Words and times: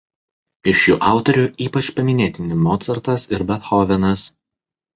Iš 0.71 0.79
jų 0.89 0.95
autorių 1.09 1.43
ypač 1.67 1.91
paminėtini 2.01 2.59
Mocartas 2.63 3.29
ir 3.37 3.47
Bethovenas. 3.55 4.29